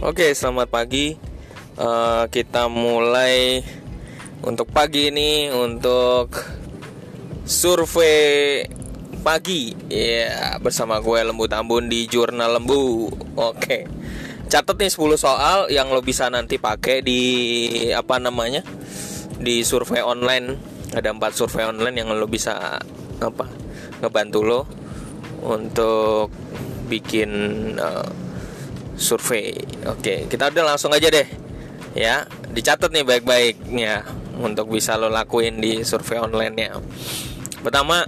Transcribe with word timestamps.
Oke, 0.00 0.32
selamat 0.32 0.72
pagi. 0.72 1.12
Uh, 1.76 2.24
kita 2.32 2.72
mulai 2.72 3.60
untuk 4.40 4.72
pagi 4.72 5.12
ini 5.12 5.52
untuk 5.52 6.32
survei 7.44 8.64
pagi. 9.20 9.76
Ya, 9.92 10.56
bersama 10.56 11.04
gue 11.04 11.20
Lembu 11.20 11.44
Tambun 11.52 11.92
di 11.92 12.08
Jurnal 12.08 12.56
Lembu. 12.56 13.12
Oke. 13.36 13.84
Catat 14.48 14.80
nih 14.80 14.88
10 14.88 15.20
soal 15.20 15.68
yang 15.68 15.92
lo 15.92 16.00
bisa 16.00 16.32
nanti 16.32 16.56
pakai 16.56 17.04
di 17.04 17.20
apa 17.92 18.16
namanya? 18.16 18.64
Di 19.36 19.60
survei 19.68 20.00
online. 20.00 20.56
Ada 20.96 21.12
4 21.12 21.28
survei 21.36 21.68
online 21.68 22.00
yang 22.00 22.08
lo 22.16 22.24
bisa 22.24 22.80
apa? 23.20 23.44
ngebantu 24.00 24.40
lo 24.40 24.60
untuk 25.44 26.32
bikin 26.88 27.28
uh, 27.76 28.29
survei. 29.00 29.56
Oke, 29.88 30.28
kita 30.28 30.52
udah 30.52 30.76
langsung 30.76 30.92
aja 30.92 31.08
deh. 31.08 31.24
Ya, 31.96 32.28
dicatat 32.52 32.92
nih 32.92 33.02
baik-baiknya 33.02 34.06
untuk 34.38 34.70
bisa 34.70 34.94
lo 34.94 35.10
lakuin 35.10 35.58
di 35.58 35.82
survei 35.82 36.20
online-nya. 36.20 36.78
Pertama, 37.64 38.06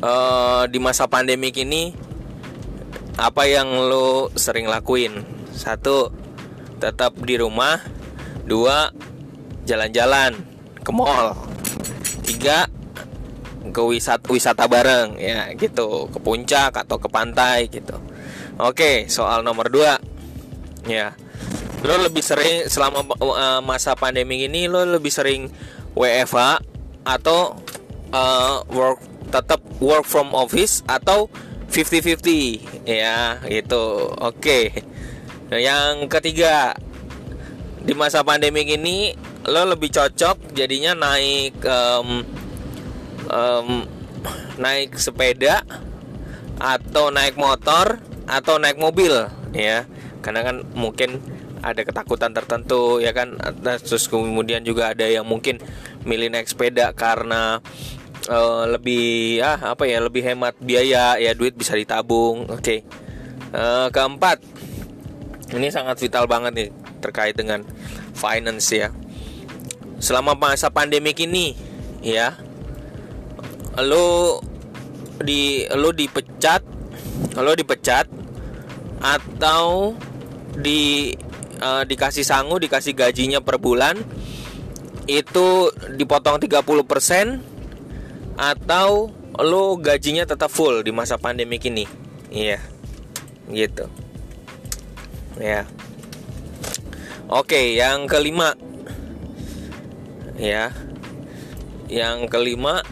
uh, 0.00 0.64
di 0.70 0.78
masa 0.80 1.10
pandemi 1.10 1.52
ini 1.52 1.92
apa 3.18 3.44
yang 3.44 3.68
lo 3.90 4.32
sering 4.38 4.70
lakuin? 4.70 5.20
Satu, 5.52 6.08
tetap 6.80 7.18
di 7.20 7.36
rumah. 7.36 7.82
Dua, 8.48 8.88
jalan-jalan 9.68 10.40
ke 10.80 10.90
mall. 10.94 11.36
Tiga, 12.24 12.64
ke 13.70 13.82
wisata 13.84 14.24
wisata 14.26 14.64
bareng 14.64 15.20
ya 15.20 15.52
gitu 15.54 16.08
ke 16.10 16.18
puncak 16.18 16.74
atau 16.74 16.96
ke 16.96 17.06
pantai 17.12 17.68
gitu 17.68 17.94
Oke, 18.60 19.08
soal 19.08 19.40
nomor 19.40 19.72
dua, 19.72 19.96
ya, 20.84 21.16
lo 21.80 21.96
lebih 21.96 22.20
sering 22.20 22.68
selama 22.68 23.08
uh, 23.16 23.60
masa 23.64 23.96
pandemi 23.96 24.44
ini 24.44 24.68
lo 24.68 24.84
lebih 24.84 25.08
sering 25.08 25.48
WFH 25.96 26.60
atau 27.08 27.56
uh, 28.12 28.60
work 28.68 29.00
tetap 29.32 29.64
work 29.80 30.04
from 30.04 30.36
office 30.36 30.84
atau 30.84 31.32
50-50 31.72 32.84
ya 32.84 33.40
gitu. 33.46 34.12
Oke. 34.18 34.74
Yang 35.50 36.10
ketiga 36.10 36.74
di 37.80 37.96
masa 37.96 38.20
pandemi 38.26 38.66
ini 38.66 39.14
lo 39.48 39.64
lebih 39.64 39.88
cocok 39.88 40.52
jadinya 40.52 40.92
naik 40.92 41.56
um, 41.64 42.08
um, 43.30 43.68
naik 44.60 45.00
sepeda 45.00 45.64
atau 46.60 47.08
naik 47.08 47.40
motor 47.40 48.09
atau 48.30 48.62
naik 48.62 48.78
mobil 48.78 49.10
ya. 49.50 49.84
Karena 50.22 50.46
kan 50.46 50.62
mungkin 50.72 51.18
ada 51.60 51.82
ketakutan 51.82 52.32
tertentu 52.32 53.02
ya 53.02 53.10
kan. 53.10 53.36
Terus 53.82 54.06
kemudian 54.06 54.62
juga 54.62 54.94
ada 54.94 55.04
yang 55.04 55.26
mungkin 55.26 55.58
milih 56.06 56.32
naik 56.32 56.48
sepeda 56.48 56.94
karena 56.94 57.58
uh, 58.30 58.64
lebih 58.70 59.42
ah 59.42 59.74
apa 59.74 59.84
ya 59.90 60.00
lebih 60.00 60.22
hemat 60.24 60.54
biaya 60.62 61.18
ya 61.18 61.34
duit 61.34 61.58
bisa 61.58 61.74
ditabung. 61.74 62.48
Oke. 62.48 62.62
Okay. 62.62 62.78
uh, 63.52 63.88
keempat 63.90 64.40
ini 65.50 65.66
sangat 65.74 65.98
vital 65.98 66.30
banget 66.30 66.52
nih 66.54 66.68
terkait 67.02 67.34
dengan 67.34 67.66
finance 68.14 68.70
ya. 68.70 68.88
Selama 70.00 70.32
masa 70.38 70.72
pandemi 70.72 71.12
ini 71.12 71.52
ya 72.00 72.36
lo 73.80 74.40
di 75.20 75.68
lo 75.76 75.92
dipecat 75.92 76.64
lo 77.36 77.52
dipecat 77.52 78.08
atau 79.00 79.96
di 80.54 81.16
uh, 81.60 81.82
dikasih 81.88 82.24
sangu 82.24 82.60
dikasih 82.60 82.92
gajinya 82.92 83.40
per 83.40 83.56
bulan 83.56 83.96
itu 85.08 85.72
dipotong 85.96 86.38
30% 86.38 87.40
atau 88.36 89.10
lo 89.40 89.76
gajinya 89.80 90.28
tetap 90.28 90.52
full 90.52 90.84
di 90.84 90.92
masa 90.92 91.16
pandemi 91.16 91.56
ini 91.60 91.84
iya 92.30 92.60
gitu. 93.50 93.88
Ya 95.40 95.66
oke 97.26 97.74
yang 97.74 98.06
kelima. 98.06 98.54
Ya 100.40 100.72
yang 101.90 102.30
kelima 102.30 102.86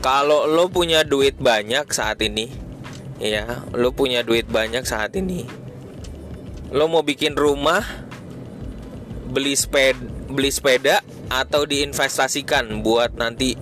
kalau 0.00 0.46
lo 0.46 0.70
punya 0.70 1.02
duit 1.02 1.34
banyak 1.36 1.90
saat 1.90 2.22
ini 2.22 2.65
ya 3.16 3.64
lo 3.72 3.92
punya 3.92 4.20
duit 4.20 4.48
banyak 4.48 4.84
saat 4.84 5.16
ini. 5.16 5.48
Lo 6.72 6.90
mau 6.90 7.00
bikin 7.06 7.38
rumah 7.38 7.82
beli 9.26 9.56
sepeda 9.58 9.98
beli 10.26 10.50
sepeda 10.50 11.02
atau 11.30 11.66
diinvestasikan 11.66 12.82
buat 12.82 13.14
nanti 13.18 13.54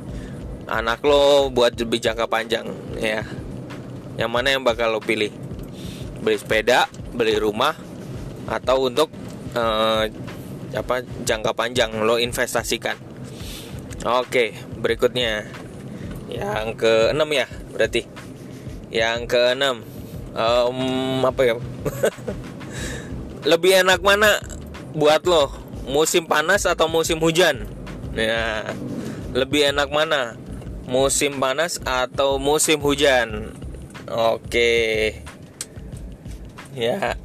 anak 0.64 1.04
lo 1.04 1.52
buat 1.52 1.76
lebih 1.76 2.00
jangka 2.00 2.26
panjang 2.28 2.66
ya. 2.98 3.22
Yang 4.14 4.30
mana 4.30 4.48
yang 4.54 4.62
bakal 4.62 4.94
lo 4.94 5.00
pilih? 5.02 5.30
Beli 6.24 6.38
sepeda 6.40 6.88
beli 7.12 7.36
rumah 7.36 7.76
atau 8.48 8.88
untuk 8.88 9.12
uh, 9.56 10.04
apa 10.74 10.96
jangka 11.22 11.52
panjang 11.54 11.92
lo 12.02 12.16
investasikan? 12.18 12.96
Oke 14.04 14.56
berikutnya. 14.80 15.48
Yang 16.24 16.80
keenam 16.80 17.30
ya 17.30 17.46
berarti 17.70 18.08
yang 18.94 19.26
keenam, 19.26 19.82
um, 20.38 21.18
apa 21.26 21.42
ya? 21.42 21.54
Lebih 23.50 23.82
enak 23.82 24.00
mana 24.00 24.38
buat 24.94 25.26
lo? 25.26 25.50
Musim 25.84 26.30
panas 26.30 26.64
atau 26.64 26.88
musim 26.88 27.20
hujan? 27.20 27.68
Ya, 28.14 28.64
lebih 29.36 29.74
enak 29.74 29.90
mana? 29.90 30.38
Musim 30.86 31.42
panas 31.42 31.82
atau 31.82 32.40
musim 32.40 32.80
hujan? 32.80 33.52
Oke. 34.08 35.20
Ya. 36.72 37.18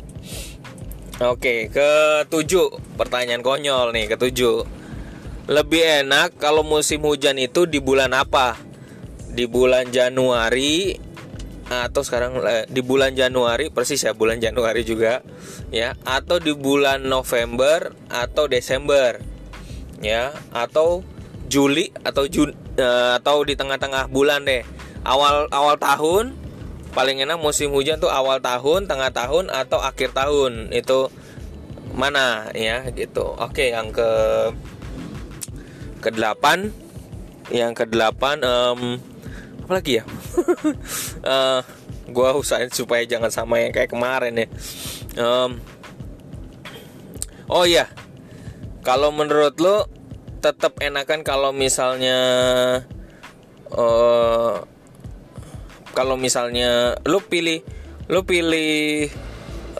Oke, 1.22 1.69
ketujuh 1.72 2.97
pertanyaan 3.00 3.46
konyol 3.46 3.94
nih, 3.96 4.12
ketujuh. 4.12 4.66
Lebih 5.47 6.03
enak 6.03 6.36
kalau 6.36 6.66
musim 6.66 7.06
hujan 7.06 7.38
itu 7.40 7.63
di 7.63 7.80
bulan 7.80 8.12
apa? 8.12 8.59
Di 9.30 9.46
bulan 9.46 9.94
Januari 9.94 11.08
atau 11.69 12.02
sekarang 12.02 12.41
eh, 12.50 12.66
di 12.66 12.81
bulan 12.81 13.13
Januari 13.13 13.69
persis 13.69 14.02
ya 14.02 14.18
bulan 14.18 14.41
Januari 14.41 14.81
juga 14.81 15.22
ya. 15.69 15.94
Atau 16.02 16.41
di 16.41 16.57
bulan 16.57 17.06
November 17.06 17.94
atau 18.09 18.50
Desember 18.50 19.22
ya. 20.02 20.34
Atau 20.50 21.06
Juli 21.46 21.94
atau 22.02 22.25
Jun 22.25 22.57
eh, 22.75 23.12
atau 23.22 23.46
di 23.46 23.53
tengah-tengah 23.53 24.09
bulan 24.09 24.50
deh. 24.50 24.66
Awal 25.06 25.47
awal 25.53 25.78
tahun 25.78 26.34
paling 26.90 27.22
enak 27.22 27.38
musim 27.38 27.69
hujan 27.72 28.01
tuh 28.01 28.09
awal 28.09 28.41
tahun 28.41 28.90
tengah 28.90 29.13
tahun 29.13 29.53
atau 29.53 29.78
akhir 29.78 30.18
tahun. 30.18 30.74
Itu 30.74 31.13
mana 31.94 32.50
ya 32.57 32.89
gitu. 32.98 33.38
Oke 33.38 33.69
yang 33.69 33.94
ke 33.94 34.10
ke 36.01 36.10
delapan. 36.10 36.74
Yang 37.50 37.81
ke 37.81 37.86
delapan 37.89 38.38
um, 38.45 39.01
apa 39.65 39.86
lagi 39.86 40.01
ya 40.01 40.04
uh, 40.37 40.73
eh, 41.33 41.59
gue 42.09 42.29
usahain 42.37 42.69
supaya 42.73 43.05
jangan 43.05 43.29
sama 43.29 43.61
yang 43.61 43.73
kayak 43.73 43.91
kemarin 43.93 44.45
ya. 44.45 44.47
Um, 45.19 45.61
oh 47.49 47.65
iya 47.65 47.89
kalau 48.85 49.11
menurut 49.11 49.57
lo 49.59 49.85
tetap 50.39 50.79
enakan 50.79 51.21
kalau 51.21 51.51
misalnya 51.51 52.17
uh, 53.75 54.63
kalau 55.91 56.15
misalnya 56.15 56.95
lo 57.03 57.19
pilih 57.19 57.59
lo 58.07 58.23
pilih 58.23 59.11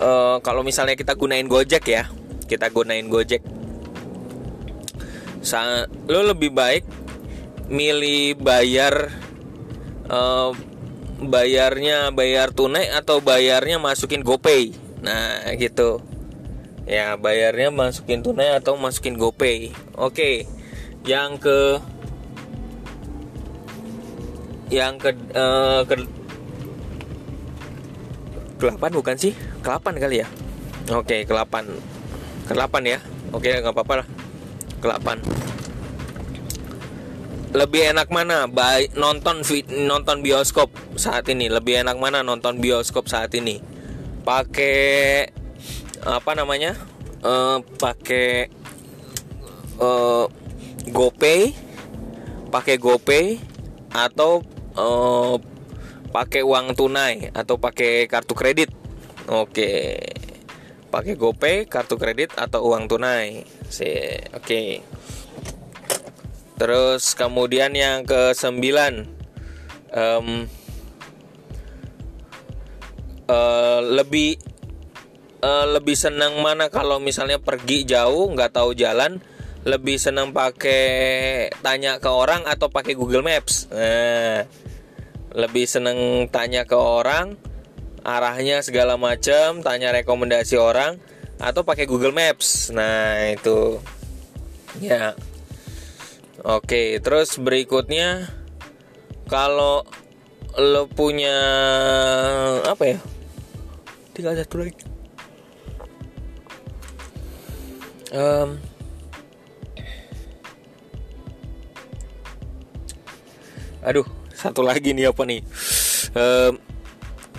uh, 0.04 0.38
kalau 0.44 0.62
misalnya 0.62 1.00
kita 1.00 1.16
gunain 1.16 1.48
Gojek 1.48 1.86
ya 1.88 2.12
kita 2.50 2.74
gunain 2.74 3.08
Gojek. 3.08 3.42
Sa 5.40 5.88
lo 6.12 6.22
lebih 6.28 6.52
baik 6.52 6.84
milih 7.70 8.36
bayar 8.42 9.14
bayarnya 11.22 12.10
bayar 12.10 12.50
tunai 12.50 12.90
atau 12.90 13.22
bayarnya 13.22 13.78
masukin 13.78 14.26
GoPay. 14.26 14.74
Nah, 15.06 15.46
gitu. 15.56 16.02
Ya, 16.90 17.14
bayarnya 17.22 17.70
masukin 17.70 18.26
tunai 18.26 18.58
atau 18.58 18.74
masukin 18.76 19.16
GoPay. 19.16 19.70
Oke. 19.94 20.50
Yang 21.06 21.32
ke 21.46 21.60
yang 24.70 25.02
ke 25.02 25.14
uh, 25.34 25.82
ke 25.86 25.96
bukan 28.94 29.16
sih? 29.18 29.34
Kelapan 29.62 29.96
kali 29.98 30.22
ya? 30.26 30.28
Oke, 30.94 31.26
kelapan. 31.26 31.70
Kelapan 32.50 32.98
ya. 32.98 33.00
Oke, 33.30 33.54
nggak 33.54 33.74
apa-apa 33.74 34.04
lah. 34.04 34.08
Kelapan 34.82 35.22
lebih 37.50 37.94
enak 37.96 38.14
mana? 38.14 38.46
Baik 38.46 38.94
nonton 38.94 39.42
nonton 39.74 40.22
bioskop 40.22 40.70
saat 41.00 41.26
ini. 41.32 41.50
Lebih 41.50 41.82
enak 41.82 41.98
mana 41.98 42.22
nonton 42.22 42.62
bioskop 42.62 43.10
saat 43.10 43.34
ini? 43.34 43.58
Pakai 44.22 45.30
apa 46.06 46.32
namanya? 46.38 46.78
Uh, 47.20 47.60
pakai 47.82 48.48
uh, 49.82 50.30
GoPay 50.88 51.52
pakai 52.50 52.82
GoPay 52.82 53.38
atau 53.94 54.42
uh, 54.74 55.38
pakai 56.10 56.42
uang 56.42 56.74
tunai 56.74 57.30
atau 57.32 57.62
pakai 57.62 58.10
kartu 58.10 58.34
kredit. 58.34 58.74
Oke. 59.30 60.02
Pakai 60.90 61.14
GoPay 61.14 61.70
kartu 61.70 62.02
kredit 62.02 62.34
atau 62.34 62.66
uang 62.66 62.90
tunai. 62.90 63.46
Oke 64.34 64.82
terus 66.60 67.16
kemudian 67.16 67.72
yang 67.72 68.04
ke 68.04 68.36
sembilan 68.36 69.08
um, 69.96 70.44
uh, 73.32 73.80
lebih 73.80 74.36
uh, 75.40 75.66
lebih 75.72 75.96
senang 75.96 76.44
mana 76.44 76.68
kalau 76.68 77.00
misalnya 77.00 77.40
pergi 77.40 77.88
jauh 77.88 78.28
nggak 78.36 78.52
tahu 78.52 78.76
jalan 78.76 79.24
lebih 79.68 80.00
senang 80.00 80.32
pakai 80.32 81.52
tanya 81.60 82.00
ke 82.00 82.08
orang 82.08 82.48
atau 82.48 82.72
pakai 82.72 82.96
Google 82.96 83.28
Maps? 83.28 83.68
Nah, 83.68 84.48
lebih 85.36 85.68
senang 85.68 86.32
tanya 86.32 86.64
ke 86.64 86.80
orang 86.80 87.36
arahnya 88.08 88.64
segala 88.64 88.96
macam 88.96 89.60
tanya 89.60 89.92
rekomendasi 89.92 90.56
orang 90.56 90.96
atau 91.38 91.68
pakai 91.68 91.84
Google 91.86 92.16
Maps? 92.16 92.72
Nah 92.72 93.36
itu. 93.36 93.84
Ya 94.80 95.12
oke 96.44 97.00
terus 97.04 97.40
berikutnya 97.40 98.30
kalau 99.30 99.86
lo 100.58 100.90
punya 100.90 101.38
apa 102.66 102.84
ya? 102.96 103.00
Tinggal 104.12 104.36
satu 104.36 104.60
lagi. 104.60 104.76
Um, 108.10 108.58
aduh 113.86 114.04
satu 114.34 114.66
lagi 114.66 114.98
nih 114.98 115.14
apa 115.14 115.24
nih? 115.30 115.46
Um, 116.18 116.58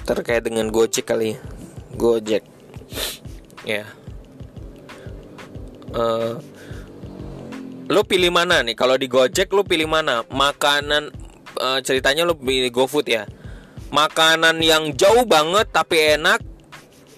terkait 0.07 0.47
dengan 0.47 0.71
Gojek 0.71 1.11
kali 1.11 1.35
ya. 1.35 1.39
Gojek. 1.99 2.47
Ya. 3.67 3.85
Uh, 5.91 6.39
lo 7.91 8.07
pilih 8.07 8.31
mana 8.31 8.63
nih? 8.63 8.79
Kalau 8.79 8.95
di 8.95 9.11
Gojek 9.11 9.51
lo 9.51 9.67
pilih 9.67 9.91
mana? 9.91 10.23
Makanan 10.31 11.11
uh, 11.59 11.83
ceritanya 11.83 12.23
lo 12.23 12.39
pilih 12.39 12.71
GoFood 12.71 13.11
ya? 13.11 13.27
Makanan 13.91 14.63
yang 14.63 14.95
jauh 14.95 15.27
banget 15.27 15.67
tapi 15.75 16.15
enak 16.15 16.39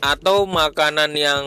atau 0.00 0.48
makanan 0.48 1.12
yang 1.12 1.44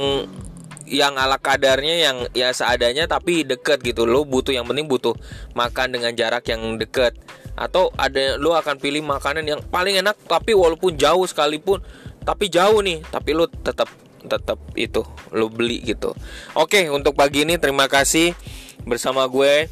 yang 0.85 1.17
ala 1.17 1.41
kadarnya 1.41 1.97
yang 1.97 2.17
ya 2.37 2.53
seadanya 2.53 3.09
tapi 3.09 3.41
deket 3.41 3.81
gitu? 3.81 4.05
Lo 4.05 4.21
butuh 4.21 4.53
yang 4.53 4.69
penting 4.69 4.85
butuh 4.85 5.17
makan 5.57 5.97
dengan 5.97 6.13
jarak 6.13 6.45
yang 6.45 6.77
deket. 6.77 7.17
Atau 7.57 7.89
ada 7.97 8.37
lo 8.37 8.53
akan 8.53 8.77
pilih 8.77 9.01
makanan 9.01 9.49
yang 9.49 9.59
paling 9.73 9.97
enak 9.97 10.13
tapi 10.29 10.53
walaupun 10.53 10.93
jauh 11.01 11.25
sekalipun 11.25 11.81
tapi 12.21 12.53
jauh 12.53 12.85
nih 12.85 13.01
tapi 13.09 13.33
lo 13.33 13.49
tetap 13.49 13.89
tetap 14.25 14.61
itu 14.77 15.01
lo 15.33 15.49
beli 15.49 15.81
gitu. 15.81 16.13
Oke 16.53 16.85
untuk 16.93 17.17
pagi 17.17 17.41
ini 17.41 17.57
terima 17.57 17.89
kasih 17.89 18.37
bersama 18.85 19.25
gue 19.27 19.67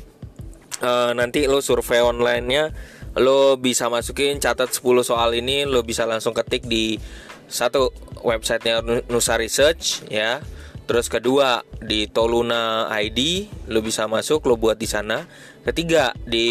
uh, 0.82 1.12
nanti 1.14 1.46
lo 1.46 1.62
survei 1.62 2.02
onlinenya 2.02 2.74
lo 3.18 3.62
bisa 3.62 3.88
masukin 3.94 4.42
catat 4.42 4.74
10 4.74 4.82
soal 5.06 5.38
ini 5.38 5.70
lo 5.70 5.86
bisa 5.86 6.10
langsung 6.10 6.34
ketik 6.34 6.66
di 6.66 6.98
satu 7.46 7.94
websitenya 8.26 9.06
Nusa 9.08 9.38
Research 9.38 10.10
ya 10.10 10.42
Terus 10.84 11.08
kedua 11.08 11.64
di 11.80 12.12
Toluna 12.12 12.92
ID 12.92 13.48
lo 13.72 13.80
bisa 13.80 14.04
masuk 14.12 14.44
lo 14.52 14.60
buat 14.60 14.76
di 14.76 14.88
sana. 14.88 15.24
Ketiga 15.64 16.12
di 16.28 16.48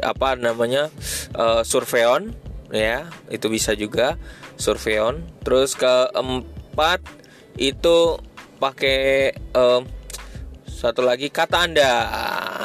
apa 0.00 0.32
namanya 0.40 0.88
uh, 1.36 1.60
Surveon 1.60 2.32
ya 2.72 3.12
itu 3.28 3.52
bisa 3.52 3.76
juga 3.76 4.16
Surveon. 4.56 5.20
Terus 5.44 5.76
keempat 5.76 7.04
itu 7.60 8.16
pakai 8.56 9.36
um, 9.52 9.84
satu 10.82 11.06
lagi 11.06 11.30
kata 11.30 11.62
anda 11.62 11.92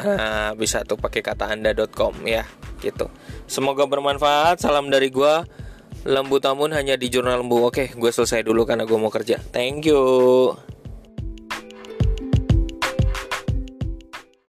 nah, 0.01 0.49
bisa 0.57 0.81
tuh 0.81 0.97
pakai 0.97 1.21
kata 1.21 1.53
anda.com 1.53 2.17
ya 2.25 2.49
gitu. 2.81 3.09
Semoga 3.49 3.85
bermanfaat. 3.85 4.61
Salam 4.61 4.89
dari 4.89 5.09
gua. 5.13 5.45
Lembu 6.07 6.39
Tamun 6.39 6.71
hanya 6.71 6.95
di 6.95 7.11
Jurnal 7.11 7.43
Lembu. 7.43 7.67
Oke, 7.67 7.91
gue 7.91 8.11
selesai 8.13 8.45
dulu 8.45 8.63
karena 8.63 8.87
gue 8.87 8.95
mau 8.95 9.11
kerja. 9.11 9.41
Thank 9.51 9.91
you. 9.91 10.55